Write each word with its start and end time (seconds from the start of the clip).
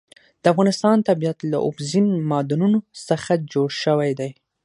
د 0.41 0.43
افغانستان 0.53 0.97
طبیعت 1.09 1.39
له 1.51 1.57
اوبزین 1.65 2.07
معدنونه 2.29 2.77
څخه 3.07 3.31
جوړ 3.53 3.69
شوی 3.83 4.11
دی. 4.19 4.31